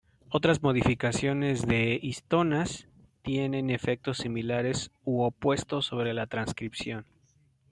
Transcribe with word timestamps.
Otras 0.31 0.63
modificaciones 0.63 1.67
de 1.67 1.99
histonas 2.01 2.87
tienen 3.21 3.69
efectos 3.69 4.17
similares 4.17 4.89
u 5.03 5.21
opuestos 5.21 5.85
sobre 5.85 6.15
la 6.15 6.25
transcripción. 6.25 7.05